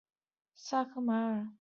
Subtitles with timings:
[0.55, 1.49] 萨克马尔。